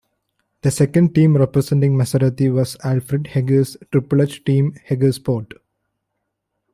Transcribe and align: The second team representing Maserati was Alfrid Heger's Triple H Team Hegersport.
The 0.63 0.71
second 0.71 1.13
team 1.13 1.37
representing 1.37 1.95
Maserati 1.95 2.51
was 2.51 2.75
Alfrid 2.77 3.27
Heger's 3.27 3.77
Triple 3.91 4.23
H 4.23 4.43
Team 4.43 4.73
Hegersport. 4.89 5.51